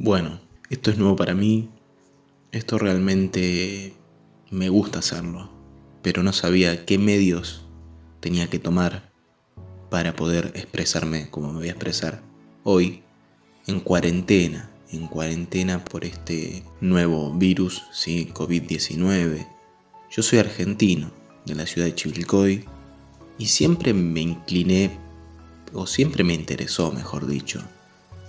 Bueno, 0.00 0.38
esto 0.70 0.92
es 0.92 0.96
nuevo 0.96 1.16
para 1.16 1.34
mí, 1.34 1.70
esto 2.52 2.78
realmente 2.78 3.94
me 4.48 4.68
gusta 4.68 5.00
hacerlo, 5.00 5.50
pero 6.02 6.22
no 6.22 6.32
sabía 6.32 6.86
qué 6.86 6.98
medios 6.98 7.64
tenía 8.20 8.48
que 8.48 8.60
tomar 8.60 9.10
para 9.90 10.14
poder 10.14 10.52
expresarme 10.54 11.28
como 11.30 11.52
me 11.52 11.58
voy 11.58 11.66
a 11.66 11.72
expresar 11.72 12.22
hoy 12.62 13.02
en 13.66 13.80
cuarentena, 13.80 14.70
en 14.92 15.08
cuarentena 15.08 15.84
por 15.84 16.04
este 16.04 16.62
nuevo 16.80 17.34
virus, 17.34 17.82
¿sí? 17.90 18.30
COVID-19. 18.32 19.48
Yo 20.12 20.22
soy 20.22 20.38
argentino, 20.38 21.10
de 21.44 21.56
la 21.56 21.66
ciudad 21.66 21.88
de 21.88 21.96
Chivilcoy, 21.96 22.64
y 23.36 23.46
siempre 23.46 23.92
me 23.94 24.20
incliné, 24.20 24.96
o 25.72 25.88
siempre 25.88 26.22
me 26.22 26.34
interesó, 26.34 26.92
mejor 26.92 27.26
dicho, 27.26 27.60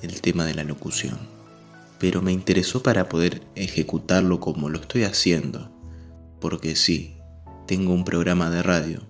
el 0.02 0.20
tema 0.20 0.46
de 0.46 0.56
la 0.56 0.64
locución. 0.64 1.39
Pero 2.00 2.22
me 2.22 2.32
interesó 2.32 2.82
para 2.82 3.10
poder 3.10 3.42
ejecutarlo 3.56 4.40
como 4.40 4.70
lo 4.70 4.80
estoy 4.80 5.04
haciendo, 5.04 5.72
porque 6.40 6.76
sí, 6.76 7.18
tengo 7.68 7.94
un 7.94 8.06
programa 8.06 8.50
de 8.50 8.64
radio. 8.64 9.02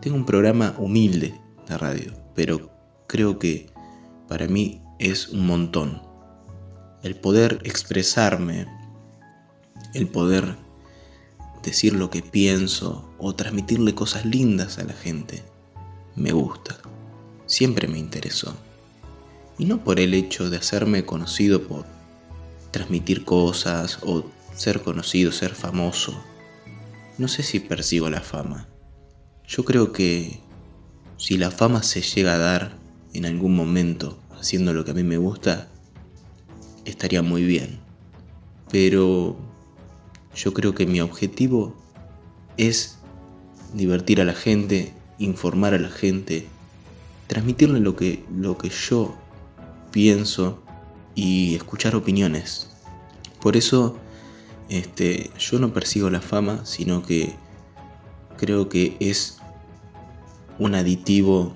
Tengo 0.00 0.16
un 0.16 0.24
programa 0.24 0.74
humilde 0.78 1.38
de 1.68 1.78
radio, 1.78 2.12
pero 2.34 2.70
creo 3.06 3.38
que 3.38 3.70
para 4.28 4.46
mí 4.46 4.82
es 4.98 5.28
un 5.28 5.46
montón. 5.46 6.02
El 7.02 7.16
poder 7.16 7.60
expresarme, 7.64 8.66
el 9.92 10.06
poder 10.08 10.56
decir 11.62 11.94
lo 11.94 12.10
que 12.10 12.22
pienso 12.22 13.10
o 13.18 13.34
transmitirle 13.34 13.94
cosas 13.94 14.24
lindas 14.24 14.78
a 14.78 14.84
la 14.84 14.92
gente, 14.92 15.42
me 16.16 16.32
gusta. 16.32 16.78
Siempre 17.46 17.88
me 17.88 17.98
interesó. 17.98 18.54
Y 19.58 19.66
no 19.66 19.82
por 19.84 20.00
el 20.00 20.14
hecho 20.14 20.50
de 20.50 20.56
hacerme 20.56 21.04
conocido 21.04 21.62
por 21.62 21.86
transmitir 22.70 23.24
cosas 23.24 23.98
o 24.02 24.24
ser 24.54 24.82
conocido, 24.82 25.32
ser 25.32 25.54
famoso. 25.54 26.20
No 27.18 27.28
sé 27.28 27.42
si 27.42 27.60
persigo 27.60 28.10
la 28.10 28.20
fama. 28.20 28.68
Yo 29.46 29.64
creo 29.64 29.92
que 29.92 30.40
si 31.16 31.38
la 31.38 31.50
fama 31.50 31.82
se 31.82 32.02
llega 32.02 32.34
a 32.34 32.38
dar 32.38 32.76
en 33.12 33.26
algún 33.26 33.54
momento 33.54 34.18
haciendo 34.38 34.72
lo 34.72 34.84
que 34.84 34.90
a 34.90 34.94
mí 34.94 35.04
me 35.04 35.18
gusta, 35.18 35.68
estaría 36.84 37.22
muy 37.22 37.44
bien. 37.44 37.78
Pero 38.70 39.36
yo 40.34 40.52
creo 40.52 40.74
que 40.74 40.86
mi 40.86 41.00
objetivo 41.00 41.76
es 42.56 42.98
divertir 43.72 44.20
a 44.20 44.24
la 44.24 44.34
gente, 44.34 44.92
informar 45.18 45.74
a 45.74 45.78
la 45.78 45.90
gente, 45.90 46.46
transmitirle 47.26 47.80
lo 47.80 47.96
que, 47.96 48.24
lo 48.34 48.58
que 48.58 48.70
yo 48.70 49.16
pienso 49.94 50.60
y 51.14 51.54
escuchar 51.54 51.94
opiniones. 51.94 52.68
Por 53.40 53.56
eso 53.56 53.96
este, 54.68 55.30
yo 55.38 55.60
no 55.60 55.72
persigo 55.72 56.10
la 56.10 56.20
fama, 56.20 56.66
sino 56.66 57.04
que 57.04 57.32
creo 58.36 58.68
que 58.68 58.96
es 58.98 59.38
un 60.58 60.74
aditivo. 60.74 61.54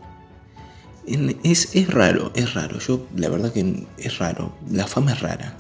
Es, 1.43 1.75
es 1.75 1.93
raro, 1.93 2.31
es 2.37 2.55
raro. 2.55 2.79
Yo, 2.79 3.05
la 3.17 3.29
verdad 3.29 3.53
que 3.53 3.89
es 3.97 4.19
raro. 4.19 4.55
La 4.71 4.87
fama 4.87 5.15
es 5.15 5.21
rara. 5.21 5.57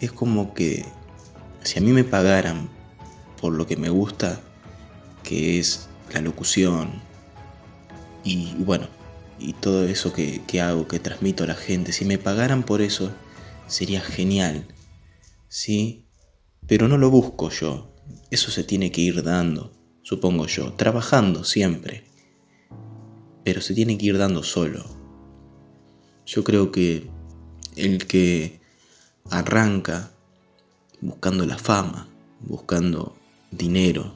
Es 0.00 0.10
como 0.10 0.54
que 0.54 0.86
si 1.62 1.78
a 1.78 1.82
mí 1.82 1.92
me 1.92 2.04
pagaran 2.04 2.70
por 3.38 3.52
lo 3.52 3.66
que 3.66 3.76
me 3.76 3.90
gusta, 3.90 4.40
que 5.24 5.58
es 5.58 5.90
la 6.14 6.22
locución, 6.22 7.02
y, 8.24 8.54
bueno, 8.60 8.88
y 9.38 9.52
todo 9.54 9.86
eso 9.86 10.12
que, 10.12 10.42
que, 10.46 10.60
hago, 10.60 10.88
que 10.88 10.98
transmito 10.98 11.44
a 11.44 11.48
la 11.48 11.54
gente, 11.54 11.92
si 11.92 12.04
me 12.04 12.18
pagaran 12.18 12.62
por 12.62 12.82
eso, 12.82 13.12
sería 13.66 14.00
genial, 14.00 14.66
¿sí? 15.48 16.06
Pero 16.66 16.88
no 16.88 16.98
lo 16.98 17.10
busco 17.10 17.50
yo, 17.50 17.94
eso 18.30 18.50
se 18.50 18.64
tiene 18.64 18.92
que 18.92 19.00
ir 19.00 19.22
dando, 19.22 19.72
supongo 20.02 20.46
yo, 20.46 20.72
trabajando 20.74 21.44
siempre, 21.44 22.04
pero 23.44 23.60
se 23.60 23.74
tiene 23.74 23.96
que 23.96 24.06
ir 24.06 24.18
dando 24.18 24.42
solo. 24.42 24.84
Yo 26.26 26.44
creo 26.44 26.70
que 26.72 27.08
el 27.76 28.06
que 28.06 28.60
arranca 29.30 30.10
buscando 31.00 31.46
la 31.46 31.58
fama, 31.58 32.08
buscando 32.40 33.16
dinero. 33.50 34.14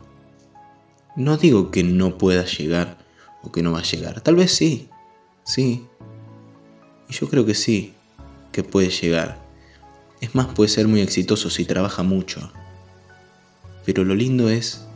No 1.16 1.36
digo 1.36 1.70
que 1.70 1.84
no 1.84 2.18
pueda 2.18 2.44
llegar 2.44 2.98
o 3.42 3.52
que 3.52 3.62
no 3.62 3.72
va 3.72 3.80
a 3.80 3.84
llegar. 3.84 4.20
Tal 4.20 4.36
vez 4.36 4.52
sí, 4.52 4.88
sí. 5.44 5.86
Y 7.08 7.12
yo 7.14 7.28
creo 7.28 7.44
que 7.44 7.54
sí, 7.54 7.94
que 8.52 8.62
puede 8.62 8.90
llegar. 8.90 9.42
Es 10.20 10.34
más, 10.34 10.46
puede 10.46 10.68
ser 10.68 10.88
muy 10.88 11.00
exitoso 11.00 11.50
si 11.50 11.64
trabaja 11.64 12.02
mucho. 12.02 12.52
Pero 13.84 14.04
lo 14.04 14.14
lindo 14.14 14.48
es 14.48 14.86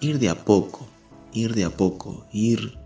ir 0.00 0.18
de 0.18 0.28
a 0.28 0.44
poco, 0.44 0.86
ir 1.32 1.54
de 1.54 1.64
a 1.64 1.70
poco, 1.70 2.26
ir 2.32 2.78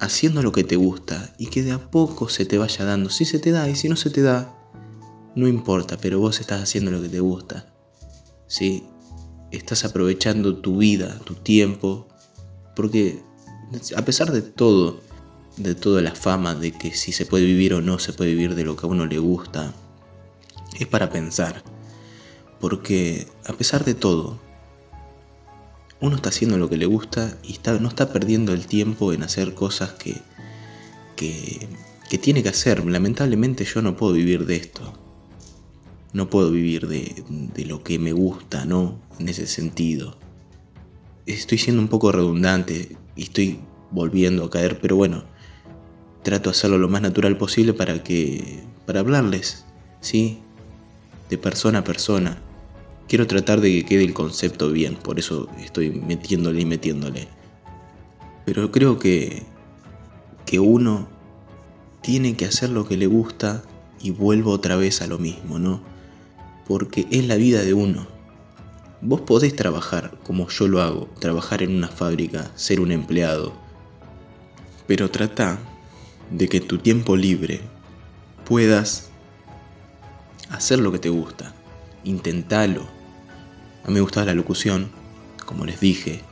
haciendo 0.00 0.42
lo 0.42 0.52
que 0.52 0.64
te 0.64 0.76
gusta 0.76 1.34
y 1.38 1.46
que 1.46 1.62
de 1.62 1.72
a 1.72 1.90
poco 1.90 2.28
se 2.28 2.46
te 2.46 2.58
vaya 2.58 2.84
dando. 2.84 3.10
Si 3.10 3.24
se 3.24 3.38
te 3.38 3.50
da 3.50 3.68
y 3.68 3.76
si 3.76 3.88
no 3.88 3.96
se 3.96 4.10
te 4.10 4.22
da, 4.22 4.54
no 5.34 5.48
importa, 5.48 5.98
pero 5.98 6.18
vos 6.18 6.40
estás 6.40 6.62
haciendo 6.62 6.90
lo 6.90 7.02
que 7.02 7.08
te 7.08 7.20
gusta. 7.20 7.72
¿Sí? 8.46 8.84
Estás 9.50 9.84
aprovechando 9.84 10.56
tu 10.56 10.78
vida, 10.78 11.18
tu 11.24 11.34
tiempo, 11.34 12.08
porque 12.74 13.22
a 13.96 14.02
pesar 14.02 14.32
de 14.32 14.42
todo, 14.42 15.00
de 15.56 15.74
toda 15.74 16.02
la 16.02 16.14
fama 16.14 16.54
de 16.54 16.72
que 16.72 16.94
si 16.94 17.12
se 17.12 17.26
puede 17.26 17.44
vivir 17.44 17.74
o 17.74 17.80
no 17.80 17.98
se 17.98 18.12
puede 18.12 18.30
vivir 18.30 18.54
de 18.54 18.64
lo 18.64 18.76
que 18.76 18.86
a 18.86 18.90
uno 18.90 19.06
le 19.06 19.18
gusta, 19.18 19.74
es 20.78 20.86
para 20.86 21.10
pensar. 21.10 21.62
Porque 22.60 23.26
a 23.46 23.52
pesar 23.52 23.84
de 23.84 23.94
todo, 23.94 24.38
uno 26.00 26.16
está 26.16 26.28
haciendo 26.28 26.58
lo 26.58 26.68
que 26.68 26.76
le 26.76 26.86
gusta 26.86 27.38
y 27.42 27.52
está, 27.52 27.78
no 27.78 27.88
está 27.88 28.12
perdiendo 28.12 28.52
el 28.52 28.66
tiempo 28.66 29.12
en 29.12 29.22
hacer 29.22 29.54
cosas 29.54 29.92
que, 29.92 30.16
que, 31.16 31.68
que 32.08 32.18
tiene 32.18 32.42
que 32.42 32.50
hacer. 32.50 32.84
Lamentablemente 32.84 33.64
yo 33.64 33.82
no 33.82 33.96
puedo 33.96 34.12
vivir 34.12 34.46
de 34.46 34.56
esto 34.56 34.92
no 36.16 36.30
puedo 36.30 36.50
vivir 36.50 36.88
de, 36.88 37.66
lo 37.66 37.82
que 37.82 37.98
me 37.98 38.12
gusta, 38.12 38.64
¿no? 38.64 38.98
En 39.18 39.28
ese 39.28 39.46
sentido. 39.46 40.16
Estoy 41.26 41.58
siendo 41.58 41.82
un 41.82 41.88
poco 41.88 42.10
redundante 42.10 42.96
y 43.14 43.24
estoy 43.24 43.60
volviendo 43.90 44.44
a 44.44 44.50
caer, 44.50 44.80
pero 44.80 44.96
bueno, 44.96 45.24
trato 46.26 46.50
de 46.50 46.56
hacerlo 46.56 46.76
lo 46.76 46.88
más 46.88 47.02
natural 47.02 47.38
posible 47.38 47.72
para 47.72 48.02
que. 48.02 48.64
para 48.84 49.00
hablarles, 49.00 49.64
¿sí? 50.00 50.40
De 51.30 51.38
persona 51.38 51.78
a 51.78 51.84
persona. 51.84 52.38
Quiero 53.06 53.28
tratar 53.28 53.60
de 53.60 53.70
que 53.70 53.84
quede 53.84 54.02
el 54.02 54.12
concepto 54.12 54.72
bien, 54.72 54.96
por 54.96 55.20
eso 55.20 55.48
estoy 55.60 55.90
metiéndole 55.90 56.62
y 56.62 56.64
metiéndole. 56.66 57.28
Pero 58.44 58.72
creo 58.72 58.98
que. 58.98 59.44
que 60.44 60.58
uno 60.58 61.08
tiene 62.02 62.36
que 62.36 62.46
hacer 62.46 62.70
lo 62.70 62.88
que 62.88 62.96
le 62.96 63.06
gusta 63.06 63.62
y 64.02 64.10
vuelvo 64.10 64.50
otra 64.50 64.74
vez 64.74 65.02
a 65.02 65.06
lo 65.06 65.18
mismo, 65.18 65.60
¿no? 65.60 65.80
porque 66.66 67.06
es 67.10 67.26
la 67.26 67.36
vida 67.36 67.62
de 67.62 67.74
uno. 67.74 68.06
Vos 69.00 69.20
podés 69.20 69.54
trabajar 69.54 70.18
como 70.24 70.48
yo 70.48 70.66
lo 70.66 70.82
hago, 70.82 71.08
trabajar 71.20 71.62
en 71.62 71.76
una 71.76 71.88
fábrica, 71.88 72.50
ser 72.56 72.80
un 72.80 72.90
empleado, 72.90 73.52
pero 74.86 75.10
trata 75.10 75.58
de 76.30 76.48
que 76.48 76.58
en 76.58 76.66
tu 76.66 76.78
tiempo 76.78 77.16
libre 77.16 77.60
puedas 78.44 79.10
hacer 80.50 80.78
lo 80.78 80.92
que 80.92 80.98
te 80.98 81.08
gusta, 81.08 81.54
intentalo. 82.04 82.86
A 83.84 83.88
mí 83.88 83.94
me 83.94 84.00
gustaba 84.00 84.26
la 84.26 84.34
locución, 84.34 84.90
como 85.44 85.64
les 85.64 85.80
dije. 85.80 86.22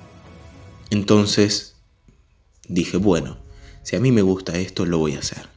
Entonces 0.91 1.77
dije, 2.69 2.97
bueno, 2.97 3.39
si 3.83 3.97
a 3.97 4.01
mí 4.01 4.13
me 4.13 4.23
gusta 4.23 4.59
esto, 4.59 4.87
lo 4.87 4.99
voy 4.99 5.15
a 5.15 5.21
hacer. 5.21 5.49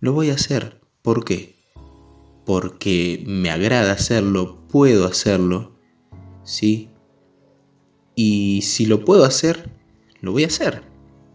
Lo 0.00 0.12
voy 0.12 0.30
a 0.30 0.34
hacer. 0.34 0.80
¿Por 1.02 1.24
qué? 1.24 1.62
porque 2.44 3.22
me 3.26 3.50
agrada 3.50 3.92
hacerlo, 3.92 4.58
puedo 4.68 5.06
hacerlo, 5.06 5.72
¿sí? 6.44 6.90
Y 8.14 8.62
si 8.62 8.86
lo 8.86 9.04
puedo 9.04 9.24
hacer, 9.24 9.70
lo 10.20 10.32
voy 10.32 10.44
a 10.44 10.48
hacer, 10.48 10.82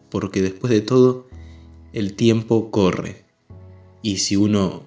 porque 0.10 0.42
después 0.42 0.72
de 0.72 0.82
todo, 0.82 1.27
el 1.98 2.14
tiempo 2.14 2.72
corre. 2.72 3.26
Y 4.02 4.18
si 4.18 4.36
uno 4.36 4.84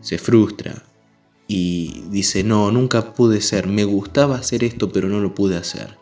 se 0.00 0.18
frustra 0.18 0.84
y 1.46 2.04
dice, 2.10 2.44
no, 2.44 2.70
nunca 2.70 3.14
pude 3.14 3.40
ser, 3.40 3.66
me 3.66 3.84
gustaba 3.84 4.36
hacer 4.36 4.64
esto, 4.64 4.90
pero 4.90 5.08
no 5.08 5.20
lo 5.20 5.34
pude 5.34 5.56
hacer. 5.56 5.96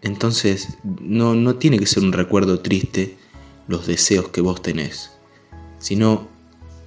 Entonces, 0.00 0.78
no, 1.00 1.34
no 1.34 1.56
tiene 1.56 1.78
que 1.78 1.86
ser 1.86 2.02
un 2.02 2.12
recuerdo 2.12 2.60
triste 2.60 3.16
los 3.68 3.86
deseos 3.86 4.28
que 4.28 4.40
vos 4.40 4.62
tenés, 4.62 5.12
sino 5.78 6.32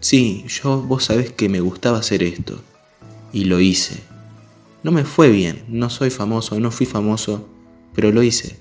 Sí, 0.05 0.45
yo 0.47 0.83
vos 0.83 1.05
sabés 1.05 1.31
que 1.31 1.49
me 1.49 1.61
gustaba 1.61 1.97
hacer 1.97 2.21
esto. 2.21 2.61
Y 3.33 3.45
lo 3.45 3.59
hice. 3.59 4.03
No 4.83 4.91
me 4.91 5.03
fue 5.03 5.29
bien, 5.29 5.63
no 5.67 5.89
soy 5.89 6.11
famoso, 6.11 6.59
no 6.59 6.69
fui 6.69 6.85
famoso, 6.85 7.49
pero 7.95 8.11
lo 8.11 8.21
hice. 8.21 8.55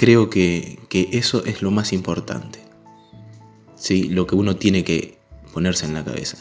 Creo 0.00 0.30
que, 0.30 0.78
eso 1.12 1.44
es 1.44 1.60
lo 1.60 1.70
más 1.70 1.92
importante. 1.92 2.58
Sí, 3.76 4.04
lo 4.04 4.26
que 4.26 4.34
uno 4.34 4.56
tiene 4.56 4.82
que 4.82 5.18
ponerse 5.52 5.84
en 5.84 5.92
la 5.92 6.02
cabeza. 6.02 6.38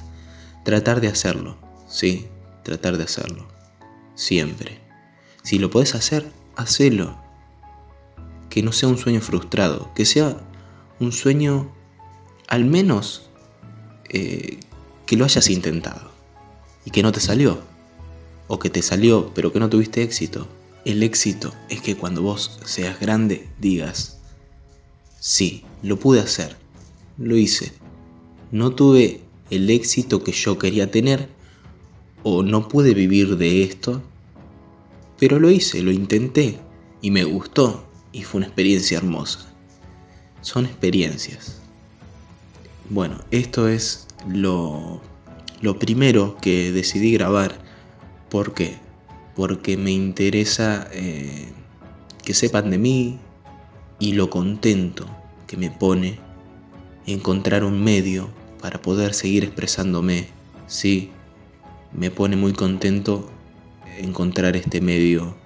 Tratar 0.64 1.02
de 1.02 1.10
hacerlo, 1.10 1.58
sí, 1.86 2.28
tratar 2.64 2.98
de 2.98 3.04
hacerlo. 3.04 3.50
Siempre. 4.16 4.80
Si 5.44 5.60
lo 5.60 5.70
podés 5.70 5.94
hacer, 5.94 6.32
hacelo. 6.56 7.22
Que 8.50 8.64
no 8.64 8.72
sea 8.72 8.88
un 8.88 8.98
sueño 8.98 9.20
frustrado, 9.20 9.94
que 9.94 10.06
sea 10.06 10.38
un 11.02 11.12
sueño 11.12 11.70
al 12.48 12.64
menos 12.64 13.30
eh, 14.08 14.62
que 15.06 15.18
lo 15.18 15.26
hayas 15.26 15.50
intentado 15.50 16.12
y 16.86 16.92
que 16.92 17.04
no 17.04 17.12
te 17.12 17.20
salió. 17.20 17.60
O 18.48 18.58
que 18.58 18.70
te 18.70 18.82
salió 18.82 19.34
pero 19.34 19.52
que 19.52 19.60
no 19.60 19.70
tuviste 19.70 20.02
éxito. 20.02 20.48
El 20.86 21.04
éxito 21.04 21.54
es 21.70 21.82
que 21.82 21.96
cuando 21.96 22.22
vos 22.22 22.60
seas 22.64 23.00
grande 23.00 23.50
digas, 23.60 24.20
sí, 25.20 25.66
lo 25.84 26.00
pude 26.00 26.22
hacer, 26.22 26.56
lo 27.18 27.36
hice. 27.36 27.74
No 28.52 28.72
tuve 28.72 29.22
el 29.50 29.70
éxito 29.70 30.24
que 30.24 30.32
yo 30.32 30.58
quería 30.58 30.90
tener 30.90 31.28
o 32.24 32.44
no 32.44 32.68
pude 32.68 32.94
vivir 32.94 33.38
de 33.38 33.64
esto, 33.64 34.02
pero 35.20 35.40
lo 35.40 35.52
hice, 35.52 35.82
lo 35.82 35.92
intenté 35.92 36.60
y 37.02 37.12
me 37.12 37.26
gustó 37.26 37.86
y 38.14 38.24
fue 38.24 38.40
una 38.40 38.48
experiencia 38.48 38.98
hermosa. 38.98 39.46
Son 40.42 40.66
experiencias. 40.66 41.62
Bueno, 42.90 43.20
esto 43.32 43.68
es 43.68 44.08
lo, 44.28 45.02
lo 45.62 45.78
primero 45.78 46.38
que 46.42 46.72
decidí 46.72 47.12
grabar. 47.12 47.60
¿Por 48.30 48.54
qué? 48.54 48.89
Porque 49.40 49.78
me 49.78 49.92
interesa 49.92 50.90
eh, 50.92 51.48
que 52.26 52.34
sepan 52.34 52.72
de 52.72 52.78
mí 52.78 53.20
y 53.98 54.12
lo 54.12 54.30
contento 54.30 55.06
que 55.48 55.56
me 55.56 55.72
pone 55.72 56.20
encontrar 57.06 57.64
un 57.64 57.82
medio 57.82 58.28
para 58.62 58.82
poder 58.82 59.14
seguir 59.14 59.46
expresándome. 59.46 60.28
Sí, 60.68 61.12
me 61.94 62.12
pone 62.12 62.36
muy 62.36 62.52
contento 62.52 63.30
encontrar 63.98 64.58
este 64.58 64.82
medio 64.82 65.38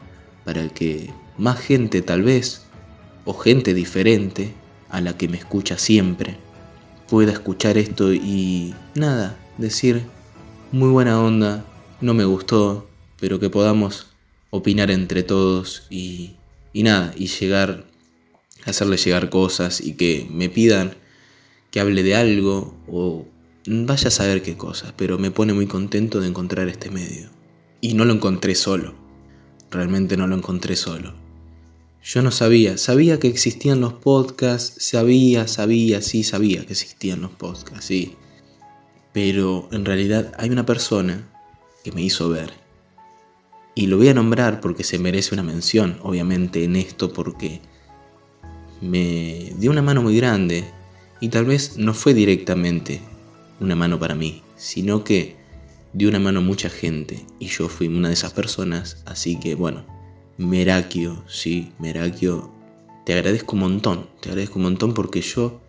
para 0.44 0.68
que 0.70 1.12
más 1.38 1.60
gente 1.60 2.02
tal 2.02 2.24
vez, 2.24 2.64
o 3.26 3.36
gente 3.36 3.76
diferente 3.76 4.56
a 4.90 5.02
la 5.02 5.16
que 5.16 5.28
me 5.28 5.38
escucha 5.38 5.78
siempre, 5.78 6.38
pueda 7.08 7.32
escuchar 7.32 7.78
esto 7.78 8.12
y 8.12 8.74
nada, 8.96 9.38
decir, 9.60 10.02
muy 10.72 10.90
buena 10.90 11.22
onda, 11.22 11.64
no 12.02 12.16
me 12.16 12.26
gustó, 12.26 12.88
pero 13.24 13.40
que 13.40 13.50
podamos 13.50 14.08
opinar 14.50 14.92
entre 14.92 15.24
todos 15.24 15.88
y, 15.90 16.36
y 16.74 16.84
nada, 16.84 17.14
y 17.16 17.28
llegar, 17.28 17.86
hacerle 18.66 18.98
llegar 18.98 19.30
cosas 19.30 19.80
y 19.80 19.94
que 19.94 20.28
me 20.30 20.50
pidan 20.50 20.98
que 21.72 21.80
hable 21.80 22.04
de 22.04 22.16
algo 22.16 22.76
o 22.86 23.26
vaya 23.66 24.10
a 24.10 24.12
saber 24.12 24.42
qué 24.42 24.58
cosas, 24.58 24.94
pero 24.98 25.20
me 25.20 25.32
pone 25.32 25.54
muy 25.54 25.68
contento 25.68 26.20
de 26.20 26.28
encontrar 26.28 26.68
este 26.68 26.92
medio. 26.92 27.30
Y 27.80 27.94
no 27.94 28.04
lo 28.04 28.12
encontré 28.12 28.56
solo, 28.56 28.94
realmente 29.72 30.18
no 30.18 30.28
lo 30.28 30.36
encontré 30.36 30.76
solo. 30.76 31.14
Yo 32.04 32.22
no 32.24 32.30
sabía, 32.30 32.78
sabía 32.78 33.22
que 33.22 33.30
existían 33.30 33.80
los 33.80 33.94
podcasts, 33.94 34.84
sabía, 34.84 35.48
sabía, 35.48 36.02
sí, 36.02 36.26
sabía 36.26 36.66
que 36.66 36.74
existían 36.74 37.22
los 37.22 37.32
podcasts, 37.32 37.86
sí. 37.86 38.18
Pero 39.14 39.70
en 39.72 39.86
realidad 39.86 40.34
hay 40.38 40.50
una 40.50 40.66
persona 40.66 41.30
que 41.86 41.94
me 41.94 42.02
hizo 42.02 42.28
ver. 42.28 42.63
Y 43.76 43.88
lo 43.88 43.98
voy 43.98 44.10
a 44.10 44.14
nombrar 44.14 44.62
porque 44.62 44.84
se 44.84 45.00
merece 45.00 45.34
una 45.34 45.44
mención, 45.44 45.98
obviamente, 46.04 46.64
en 46.64 46.76
esto, 46.76 47.12
porque 47.12 47.62
me 48.82 49.54
dio 49.58 49.72
una 49.72 49.82
mano 49.82 50.02
muy 50.02 50.18
grande 50.18 50.66
y 51.22 51.30
tal 51.30 51.46
vez 51.46 51.78
no 51.78 51.94
fue 51.94 52.14
directamente 52.14 53.02
una 53.60 53.76
mano 53.76 53.98
para 53.98 54.14
mí, 54.14 54.44
sino 54.58 55.04
que 55.04 55.38
dio 55.94 56.10
una 56.10 56.20
mano 56.20 56.40
a 56.40 56.44
mucha 56.44 56.70
gente 56.70 57.26
y 57.40 57.48
yo 57.48 57.70
fui 57.70 57.88
una 57.88 58.10
de 58.10 58.16
esas 58.16 58.34
personas, 58.34 59.02
así 59.06 59.40
que 59.40 59.56
bueno, 59.56 59.86
Merakio, 60.38 61.24
sí, 61.28 61.72
Merakio, 61.80 62.52
te 63.06 63.14
agradezco 63.14 63.56
un 63.56 63.62
montón, 63.62 64.08
te 64.20 64.30
agradezco 64.30 64.60
un 64.60 64.64
montón 64.64 64.94
porque 64.94 65.22
yo 65.22 65.62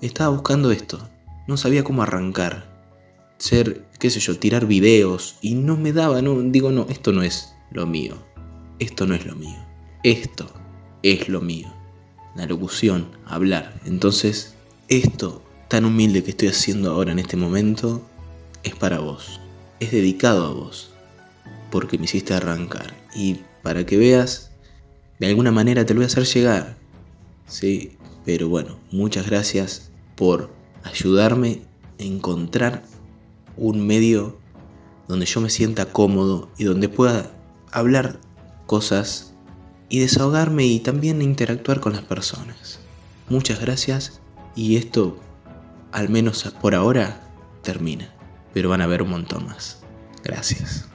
estaba 0.00 0.30
buscando 0.30 0.72
esto, 0.72 1.08
no 1.46 1.56
sabía 1.56 1.84
cómo 1.84 2.02
arrancar, 2.02 2.67
ser, 3.38 3.86
qué 3.98 4.10
sé 4.10 4.20
yo, 4.20 4.38
tirar 4.38 4.66
videos 4.66 5.36
y 5.40 5.54
no 5.54 5.76
me 5.76 5.92
daba, 5.92 6.22
no, 6.22 6.40
digo, 6.40 6.70
no, 6.70 6.86
esto 6.88 7.12
no 7.12 7.22
es 7.22 7.54
lo 7.70 7.86
mío, 7.86 8.16
esto 8.78 9.06
no 9.06 9.14
es 9.14 9.26
lo 9.26 9.34
mío, 9.34 9.58
esto 10.02 10.50
es 11.02 11.28
lo 11.28 11.40
mío, 11.40 11.72
la 12.36 12.46
locución, 12.46 13.08
hablar, 13.26 13.80
entonces 13.84 14.54
esto 14.88 15.42
tan 15.68 15.84
humilde 15.84 16.24
que 16.24 16.30
estoy 16.30 16.48
haciendo 16.48 16.90
ahora 16.90 17.12
en 17.12 17.18
este 17.18 17.36
momento 17.36 18.02
es 18.62 18.74
para 18.74 19.00
vos. 19.00 19.40
Es 19.80 19.92
dedicado 19.92 20.46
a 20.46 20.52
vos. 20.52 20.90
Porque 21.70 21.98
me 21.98 22.06
hiciste 22.06 22.34
arrancar. 22.34 22.94
Y 23.14 23.40
para 23.62 23.84
que 23.84 23.98
veas, 23.98 24.50
de 25.18 25.26
alguna 25.26 25.52
manera 25.52 25.84
te 25.84 25.92
lo 25.94 25.98
voy 25.98 26.04
a 26.04 26.06
hacer 26.06 26.24
llegar. 26.24 26.76
Sí, 27.46 27.96
pero 28.24 28.48
bueno, 28.48 28.78
muchas 28.90 29.26
gracias 29.26 29.90
por 30.16 30.50
ayudarme 30.84 31.60
a 32.00 32.02
encontrar 32.02 32.82
un 33.58 33.86
medio 33.86 34.38
donde 35.08 35.26
yo 35.26 35.40
me 35.40 35.50
sienta 35.50 35.92
cómodo 35.92 36.50
y 36.56 36.64
donde 36.64 36.88
pueda 36.88 37.30
hablar 37.72 38.20
cosas 38.66 39.34
y 39.88 40.00
desahogarme 40.00 40.64
y 40.66 40.80
también 40.80 41.22
interactuar 41.22 41.80
con 41.80 41.92
las 41.92 42.02
personas. 42.02 42.80
Muchas 43.28 43.60
gracias 43.60 44.20
y 44.54 44.76
esto, 44.76 45.18
al 45.92 46.08
menos 46.08 46.42
por 46.60 46.74
ahora, 46.74 47.20
termina. 47.62 48.14
Pero 48.54 48.70
van 48.70 48.80
a 48.80 48.84
haber 48.84 49.02
un 49.02 49.10
montón 49.10 49.46
más. 49.46 49.80
Gracias. 50.24 50.88